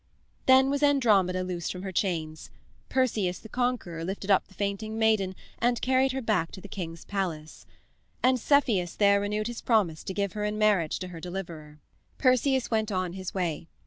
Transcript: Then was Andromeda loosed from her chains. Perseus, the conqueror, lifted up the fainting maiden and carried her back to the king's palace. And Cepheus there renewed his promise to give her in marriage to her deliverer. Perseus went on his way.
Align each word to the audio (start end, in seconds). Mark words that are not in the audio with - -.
Then 0.47 0.71
was 0.71 0.81
Andromeda 0.81 1.43
loosed 1.43 1.71
from 1.71 1.83
her 1.83 1.91
chains. 1.91 2.49
Perseus, 2.89 3.37
the 3.37 3.47
conqueror, 3.47 4.03
lifted 4.03 4.31
up 4.31 4.47
the 4.47 4.55
fainting 4.55 4.97
maiden 4.97 5.35
and 5.59 5.79
carried 5.79 6.11
her 6.11 6.23
back 6.23 6.51
to 6.53 6.59
the 6.59 6.67
king's 6.67 7.05
palace. 7.05 7.67
And 8.23 8.39
Cepheus 8.39 8.95
there 8.95 9.21
renewed 9.21 9.45
his 9.45 9.61
promise 9.61 10.03
to 10.05 10.13
give 10.15 10.33
her 10.33 10.43
in 10.43 10.57
marriage 10.57 10.97
to 11.01 11.09
her 11.09 11.19
deliverer. 11.19 11.77
Perseus 12.17 12.71
went 12.71 12.91
on 12.91 13.13
his 13.13 13.35
way. 13.35 13.67